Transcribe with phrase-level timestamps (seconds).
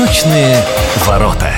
[0.00, 0.56] Восточные
[1.04, 1.52] ворота.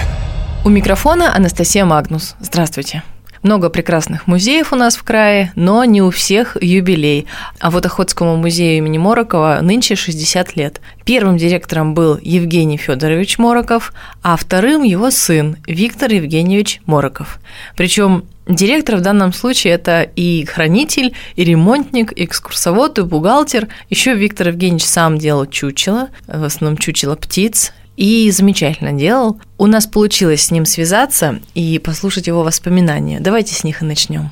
[0.64, 2.34] У микрофона Анастасия Магнус.
[2.40, 3.04] Здравствуйте.
[3.44, 7.28] Много прекрасных музеев у нас в крае, но не у всех юбилей.
[7.60, 10.80] А вот Охотскому музею имени Морокова нынче 60 лет.
[11.04, 13.92] Первым директором был Евгений Федорович Мороков,
[14.24, 17.38] а вторым его сын Виктор Евгеньевич Мороков.
[17.76, 23.68] Причем Директор в данном случае это и хранитель, и ремонтник, и экскурсовод, и бухгалтер.
[23.88, 29.40] Еще Виктор Евгеньевич сам делал чучело, в основном чучело птиц, и замечательно делал.
[29.58, 33.18] У нас получилось с ним связаться и послушать его воспоминания.
[33.20, 34.30] Давайте с них и начнем.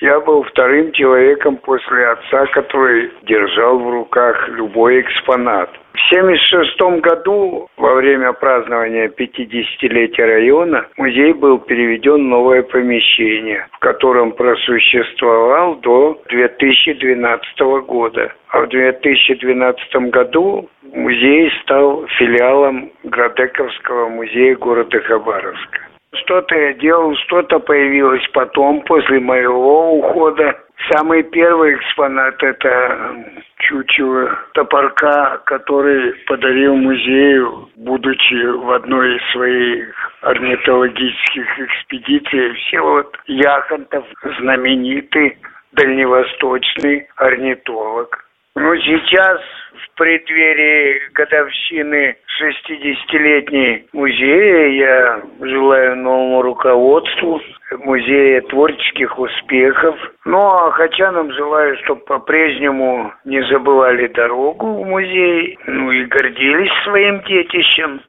[0.00, 5.70] Я был вторым человеком после отца, который держал в руках любой экспонат.
[5.96, 13.78] В 1976 году, во время празднования 50-летия района, музей был переведен в новое помещение, в
[13.78, 18.32] котором просуществовал до 2012 года.
[18.48, 25.80] А в 2012 году музей стал филиалом Градековского музея города Хабаровска.
[26.14, 30.58] Что-то я делал, что-то появилось потом, после моего ухода.
[30.90, 33.16] Самый первый экспонат– это
[33.58, 42.54] чучело топорка, который подарил музею, будучи в одной из своих орнитологических экспедиций.
[42.54, 44.04] Всеволод Яхонтов,
[44.38, 45.38] знаменитый
[45.72, 48.26] дальневосточный орнитолог.
[48.54, 49.40] Ну, сейчас,
[49.76, 57.40] в преддверии годовщины 60-летней музея, я желаю новому руководству
[57.78, 59.96] музея творческих успехов.
[60.24, 67.22] Ну, а Хачанам желаю, чтобы по-прежнему не забывали дорогу в музей, ну и гордились своим
[67.22, 68.00] детищем.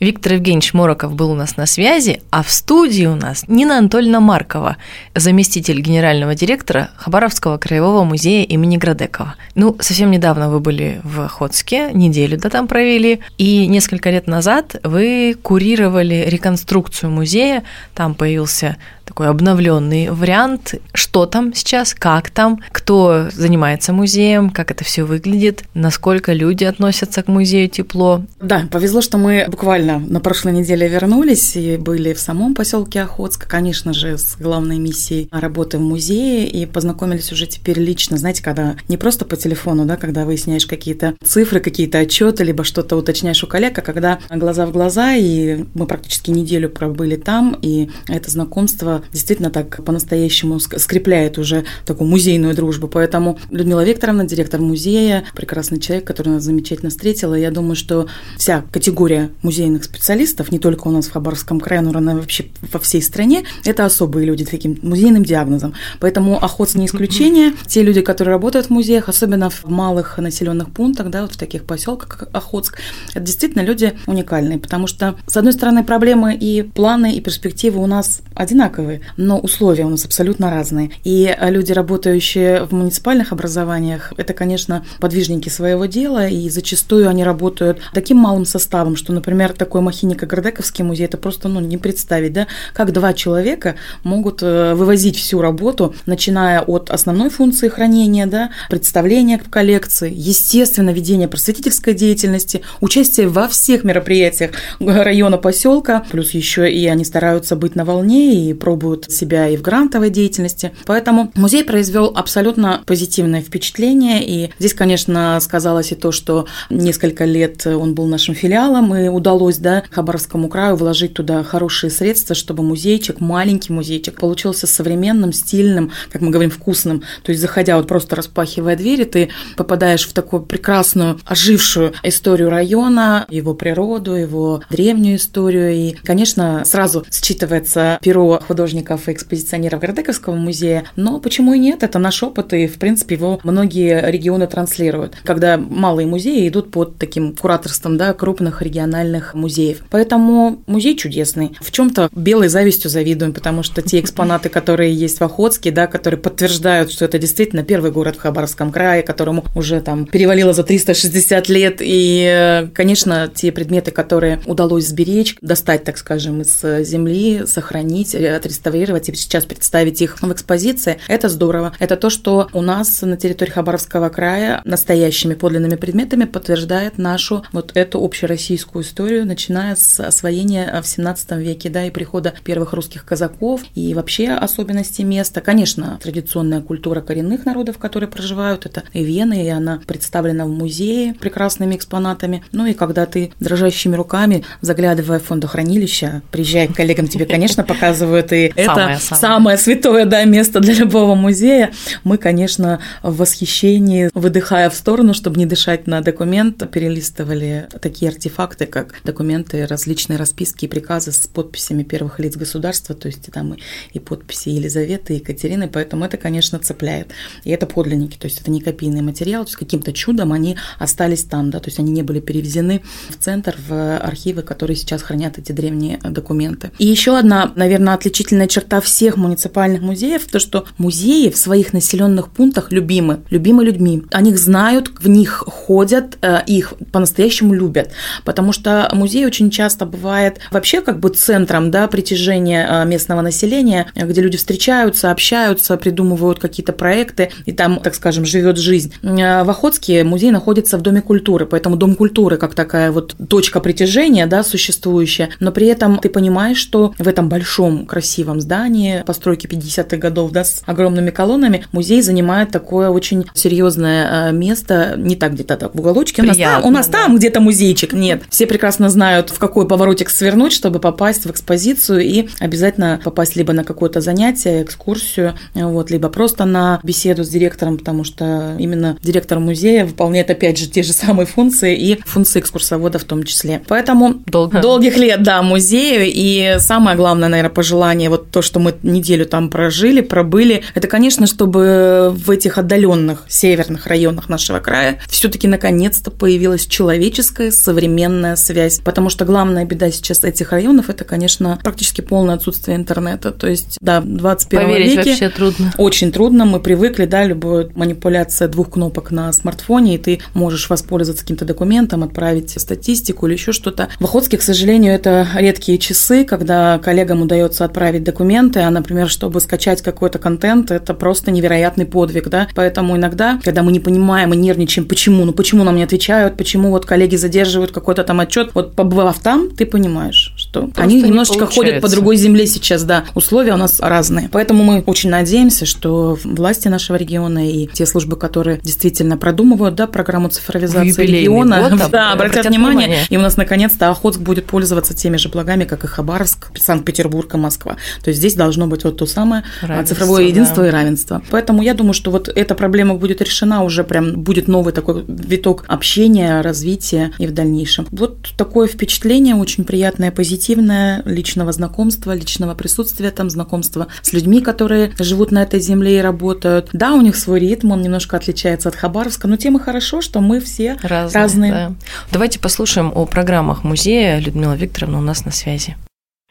[0.00, 4.18] Виктор Евгеньевич Мороков был у нас на связи, а в студии у нас Нина Анатольевна
[4.18, 4.76] Маркова,
[5.14, 9.36] заместитель генерального директора Хабаровского краевого музея имени Градекова.
[9.54, 14.74] Ну, совсем недавно вы были в Охотске, неделю да там провели, и несколько лет назад
[14.82, 17.62] вы курировали реконструкцию музея,
[17.94, 24.84] там появился такой обновленный вариант, что там сейчас, как там, кто занимается музеем, как это
[24.84, 28.22] все выглядит, насколько люди относятся к музею тепло.
[28.40, 33.48] Да, повезло, что мы буквально на прошлой неделе вернулись и были в самом поселке Охотск,
[33.48, 38.76] конечно же, с главной миссией работы в музее и познакомились уже теперь лично, знаете, когда
[38.88, 43.46] не просто по телефону, да, когда выясняешь какие-то цифры, какие-то отчеты, либо что-то уточняешь у
[43.46, 48.93] коллег, а когда глаза в глаза, и мы практически неделю пробыли там, и это знакомство
[49.12, 52.88] действительно так по-настоящему скрепляет уже такую музейную дружбу.
[52.88, 57.34] Поэтому Людмила Викторовна, директор музея, прекрасный человек, который нас замечательно встретила.
[57.34, 61.90] Я думаю, что вся категория музейных специалистов, не только у нас в Хабаровском крае, но
[61.90, 65.74] и вообще во всей стране, это особые люди таким музейным диагнозом.
[66.00, 67.52] Поэтому охот не исключение.
[67.66, 71.64] Те люди, которые работают в музеях, особенно в малых населенных пунктах, да, вот в таких
[71.64, 72.78] поселках, как Охотск,
[73.10, 77.86] это действительно люди уникальные, потому что, с одной стороны, проблемы и планы, и перспективы у
[77.86, 80.90] нас одинаковые, одинаковые, но условия у нас абсолютно разные.
[81.04, 87.24] И э, люди, работающие в муниципальных образованиях, это, конечно, подвижники своего дела, и зачастую они
[87.24, 91.78] работают таким малым составом, что, например, такой махиник, как Гордековский музей, это просто ну, не
[91.78, 98.26] представить, да, как два человека могут э, вывозить всю работу, начиная от основной функции хранения,
[98.26, 106.30] да, представления в коллекции, естественно, ведения просветительской деятельности, участие во всех мероприятиях района поселка, плюс
[106.32, 110.72] еще и они стараются быть на волне и про пробуют себя и в грантовой деятельности.
[110.84, 114.26] Поэтому музей произвел абсолютно позитивное впечатление.
[114.26, 119.58] И здесь, конечно, сказалось и то, что несколько лет он был нашим филиалом, и удалось
[119.58, 126.20] да, Хабаровскому краю вложить туда хорошие средства, чтобы музейчик, маленький музейчик, получился современным, стильным, как
[126.20, 127.04] мы говорим, вкусным.
[127.22, 133.24] То есть, заходя вот просто распахивая двери, ты попадаешь в такую прекрасную, ожившую историю района,
[133.30, 135.72] его природу, его древнюю историю.
[135.72, 141.82] И, конечно, сразу считывается перо художника художников и экспозиционеров Городековского музея, но почему и нет,
[141.82, 146.96] это наш опыт, и, в принципе, его многие регионы транслируют, когда малые музеи идут под
[146.96, 149.82] таким кураторством да, крупных региональных музеев.
[149.90, 151.58] Поэтому музей чудесный.
[151.60, 156.18] В чем-то белой завистью завидуем, потому что те экспонаты, которые есть в Охотске, да, которые
[156.18, 161.50] подтверждают, что это действительно первый город в Хабаровском крае, которому уже там перевалило за 360
[161.50, 168.14] лет, и, конечно, те предметы, которые удалось сберечь, достать, так скажем, из земли, сохранить,
[168.54, 170.98] отреставрировать и сейчас представить их в экспозиции.
[171.08, 171.72] Это здорово.
[171.80, 177.72] Это то, что у нас на территории Хабаровского края настоящими подлинными предметами подтверждает нашу вот
[177.74, 183.62] эту общероссийскую историю, начиная с освоения в 17 веке, да, и прихода первых русских казаков,
[183.74, 185.40] и вообще особенности места.
[185.40, 191.14] Конечно, традиционная культура коренных народов, которые проживают, это и Вена, и она представлена в музее
[191.14, 192.44] прекрасными экспонатами.
[192.52, 198.32] Ну и когда ты дрожащими руками, заглядывая в фондохранилище, приезжая к коллегам, тебе, конечно, показывают,
[198.32, 201.72] и это самое святое да, место для любого музея.
[202.02, 208.66] Мы, конечно, в восхищении, выдыхая в сторону, чтобы не дышать на документ, перелистывали такие артефакты,
[208.66, 213.58] как документы, различные расписки и приказы с подписями первых лиц государства, то есть там и,
[213.92, 217.12] и подписи Елизаветы, и Екатерины, поэтому это, конечно, цепляет.
[217.44, 221.24] И это подлинники, то есть это не копийный материал, то есть каким-то чудом они остались
[221.24, 225.38] там, да, то есть они не были перевезены в центр, в архивы, которые сейчас хранят
[225.38, 226.70] эти древние документы.
[226.78, 232.30] И еще одна, наверное, отличительная черта всех муниципальных музеев, то, что музеи в своих населенных
[232.30, 234.02] пунктах любимы, любимы людьми.
[234.12, 237.90] О них знают, в них ходят, э, их по-настоящему любят,
[238.24, 243.86] потому что музей очень часто бывает вообще как бы центром да, притяжения э, местного населения,
[243.94, 248.92] где люди встречаются, общаются, придумывают какие-то проекты, и там, так скажем, живет жизнь.
[249.02, 253.60] Э, в Охотске музей находится в Доме культуры, поэтому Дом культуры как такая вот точка
[253.60, 259.46] притяжения, да, существующая, но при этом ты понимаешь, что в этом большом красивом здании постройки
[259.46, 265.56] 50-х годов, да, с огромными колоннами, музей занимает такое очень серьезное место, не так где-то
[265.56, 267.04] так в уголочке, у нас, там, у нас да.
[267.04, 268.22] там где-то музейчик, нет.
[268.30, 273.52] Все прекрасно знают, в какой поворотик свернуть, чтобы попасть в экспозицию и обязательно попасть либо
[273.52, 279.38] на какое-то занятие, экскурсию, вот, либо просто на беседу с директором, потому что именно директор
[279.38, 283.62] музея выполняет, опять же, те же самые функции и функции экскурсовода в том числе.
[283.68, 284.60] Поэтому Долго.
[284.60, 286.04] долгих лет, да, музею.
[286.06, 291.26] И самое главное, наверное, пожелание, вот то, что мы неделю там прожили, пробыли, это, конечно,
[291.26, 298.80] чтобы в этих отдаленных северных районах нашего края все-таки наконец-то появилась человеческая современная связь.
[298.80, 303.30] Потому что главная беда сейчас этих районов это, конечно, практически полное отсутствие интернета.
[303.30, 305.72] То есть, да, в 21 Поверить веке вообще трудно.
[305.78, 306.44] Очень трудно.
[306.44, 312.02] Мы привыкли, да, любая манипуляция двух кнопок на смартфоне, и ты можешь воспользоваться каким-то документом,
[312.02, 313.88] отправить статистику или еще что-то.
[314.00, 319.40] В Охотске, к сожалению, это редкие часы, когда коллегам удается отправить документы, а, например, чтобы
[319.40, 322.48] скачать какой-то контент, это просто невероятный подвиг, да.
[322.54, 326.70] Поэтому иногда, когда мы не понимаем и нервничаем, почему, ну почему нам не отвечают, почему
[326.70, 331.46] вот коллеги задерживают какой-то там отчет, вот побывав там, ты понимаешь, что просто они немножечко
[331.46, 333.04] ходят по другой земле сейчас, да.
[333.14, 334.28] Условия у нас разные.
[334.30, 339.86] Поэтому мы очень надеемся, что власти нашего региона и те службы, которые действительно продумывают, да,
[339.86, 344.94] программу цифровизации региона, год, да, обратят внимание, внимание, и у нас наконец-то Охотск будет пользоваться
[344.94, 347.76] теми же благами, как и Хабаровск, Санкт-Петербург и Москва.
[348.02, 350.68] То есть здесь должно быть вот то самое а, равенство, цифровое единство да.
[350.68, 351.22] и равенство.
[351.30, 355.64] Поэтому я думаю, что вот эта проблема будет решена уже прям будет новый такой виток
[355.66, 357.86] общения, развития и в дальнейшем.
[357.90, 364.92] Вот такое впечатление очень приятное, позитивное личного знакомства, личного присутствия там, знакомства с людьми, которые
[364.98, 366.70] живут на этой земле и работают.
[366.72, 370.20] Да, у них свой ритм, он немножко отличается от Хабаровска, но тем и хорошо, что
[370.20, 371.22] мы все разные.
[371.22, 371.52] разные.
[371.52, 371.72] Да.
[372.12, 374.18] Давайте послушаем о программах музея.
[374.20, 375.76] Людмила Викторовна у нас на связи.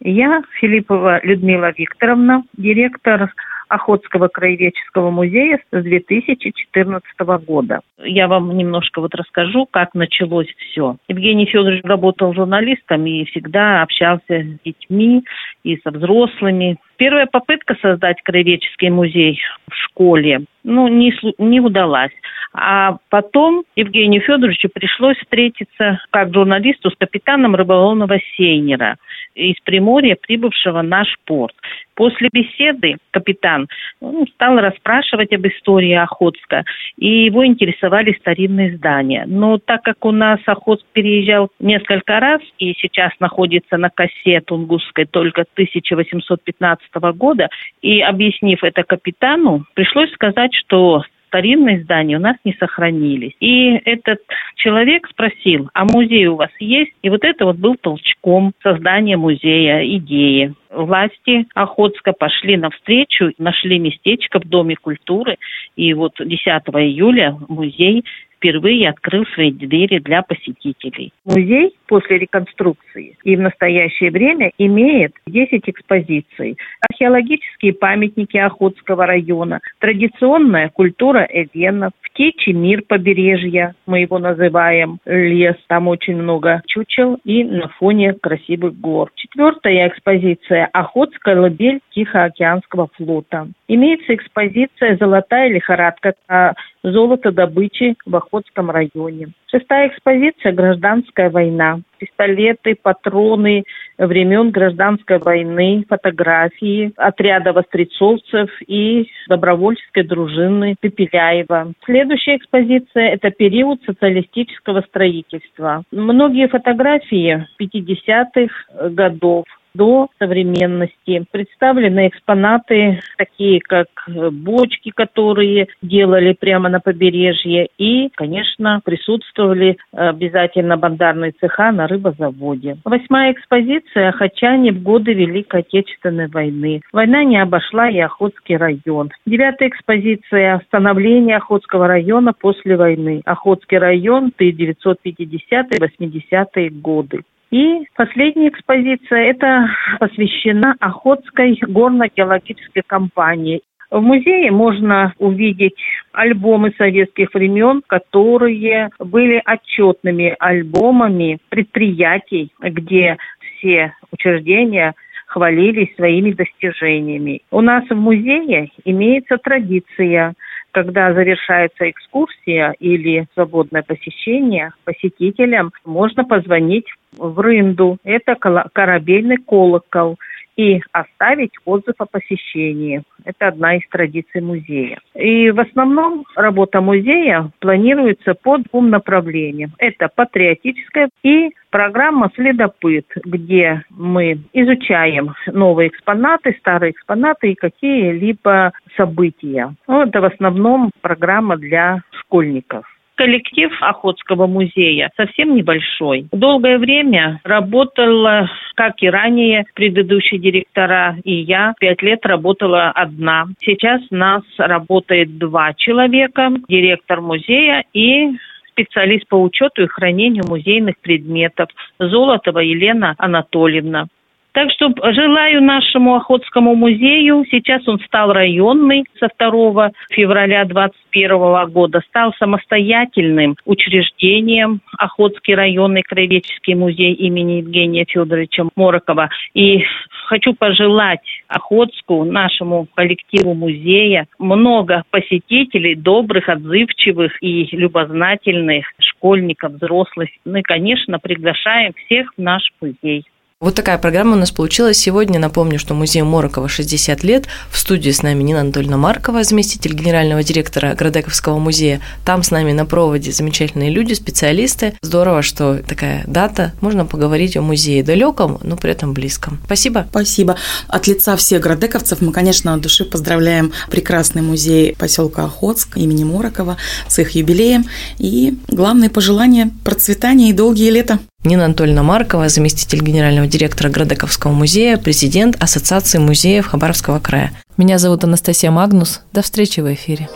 [0.01, 3.33] Я Филиппова Людмила Викторовна, директор
[3.73, 7.03] Охотского краеведческого музея с 2014
[7.43, 7.79] года.
[7.97, 10.97] Я вам немножко вот расскажу, как началось все.
[11.07, 15.23] Евгений Федорович работал журналистом и всегда общался с детьми
[15.63, 16.77] и со взрослыми.
[16.97, 22.11] Первая попытка создать краеведческий музей в школе, ну, не, не удалась.
[22.53, 28.97] А потом Евгению Федоровичу пришлось встретиться как журналисту с капитаном рыболовного сейнера
[29.35, 31.55] из Приморья, прибывшего в наш порт.
[31.95, 33.67] После беседы капитан
[34.01, 36.63] ну, стал расспрашивать об истории Охотска,
[36.97, 39.25] и его интересовали старинные здания.
[39.27, 45.05] Но так как у нас Охотск переезжал несколько раз и сейчас находится на косе Тунгусской
[45.05, 47.49] только 1815 года,
[47.81, 53.33] и объяснив это капитану, пришлось сказать, что старинные здания у нас не сохранились.
[53.39, 54.19] И этот
[54.55, 56.91] человек спросил, а музей у вас есть?
[57.01, 60.53] И вот это вот был толчком создания музея, идеи.
[60.69, 65.37] Власти Охотска пошли навстречу, нашли местечко в Доме культуры,
[65.75, 68.03] и вот 10 июля музей
[68.43, 71.13] впервые открыл свои двери для посетителей.
[71.23, 76.57] Музей после реконструкции и в настоящее время имеет 10 экспозиций.
[76.89, 85.87] Археологические памятники Охотского района, традиционная культура эвенов, птичий мир побережья, мы его называем лес, там
[85.87, 89.11] очень много чучел и на фоне красивых гор.
[89.15, 93.47] Четвертая экспозиция– Охотская лабель Тихоокеанского флота.
[93.75, 96.53] Имеется экспозиция «Золотая лихорадка» о
[96.83, 99.29] золотодобыче в Охотском районе.
[99.49, 101.79] Шестая экспозиция «Гражданская война».
[101.97, 103.63] Пистолеты, патроны
[103.97, 111.73] времен гражданской войны, фотографии отряда вострецовцев и добровольческой дружины Пепеляева.
[111.85, 115.81] Следующая экспозиция– это период социалистического строительства.
[115.91, 121.25] Многие фотографии 50-х годов до современности.
[121.31, 130.77] Представлены экспонаты, такие как э, бочки, которые делали прямо на побережье, и, конечно, присутствовали обязательно
[130.77, 132.77] бандарные цеха на рыбозаводе.
[132.85, 136.81] Восьмая экспозиция «Хачане в годы Великой Отечественной войны».
[136.91, 139.09] Война не обошла и Охотский район.
[139.25, 143.21] Девятая экспозиция «Становление Охотского района после войны».
[143.25, 147.23] Охотский район 1950-80-е годы.
[147.53, 149.69] И последняя экспозиция– это
[149.99, 153.61] посвящена Охотской горно-геологической компании.
[153.91, 155.77] В музее можно увидеть
[156.13, 163.17] альбомы советских времен, которые были отчетными альбомами предприятий, где
[163.59, 164.95] все учреждения
[165.27, 167.41] хвалились своими достижениями.
[167.51, 170.33] У нас в музее имеется традиция
[170.73, 177.97] когда завершается экскурсия или свободное посещение посетителям, можно позвонить в рынду.
[178.03, 180.17] Это корабельный колокол
[180.55, 183.03] и оставить отзыв о посещении.
[183.25, 184.99] Это одна из традиций музея.
[185.15, 189.71] И в основном работа музея планируется по двум направлениям.
[189.77, 199.73] Это патриотическая и программа «Следопыт», где мы изучаем новые экспонаты, старые экспонаты и какие-либо события.
[199.87, 202.85] Ну, это в основном программа для школьников.
[203.15, 206.27] Коллектив Охотского музея совсем небольшой.
[206.31, 213.45] Долгое время работала, как и ранее, предыдущие директора, и я пять лет работала одна.
[213.59, 218.31] Сейчас нас работает два человека, директор музея и
[218.73, 224.07] специалист по учету и хранению музейных предметов Золотова Елена Анатольевна.
[224.53, 232.01] Так что желаю нашему Охотскому музею, сейчас он стал районный со 2 февраля 2021 года,
[232.07, 239.29] стал самостоятельным учреждением Охотский районный краеведческий музей имени Евгения Федоровича Морокова.
[239.55, 239.85] И
[240.27, 250.29] хочу пожелать Охотску, нашему коллективу музея, много посетителей, добрых, отзывчивых и любознательных школьников, взрослых.
[250.45, 253.25] Ну и, конечно, приглашаем всех в наш музей.
[253.63, 255.39] Вот такая программа у нас получилась сегодня.
[255.39, 257.45] Напомню, что музею Морокова 60 лет.
[257.71, 262.01] В студии с нами Нина Анатольевна Маркова, заместитель генерального директора Градековского музея.
[262.25, 264.95] Там с нами на проводе замечательные люди, специалисты.
[265.01, 266.73] Здорово, что такая дата.
[266.81, 269.61] Можно поговорить о музее далеком, но при этом близком.
[269.63, 270.07] Спасибо.
[270.09, 270.57] Спасибо.
[270.89, 276.75] От лица всех градековцев мы, конечно, от души поздравляем прекрасный музей поселка Охотск имени Морокова
[277.07, 277.85] с их юбилеем.
[278.17, 281.19] И главное пожелание– процветания и долгие лета.
[281.43, 287.51] Нина Анатольевна Маркова, заместитель генерального директора Градековского музея, президент Ассоциации музеев Хабаровского края.
[287.75, 289.19] Меня зовут Анастасия Магнус.
[289.33, 290.29] До встречи в эфире.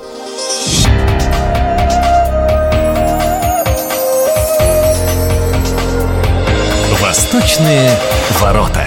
[7.00, 7.92] Восточные
[8.42, 8.87] ворота.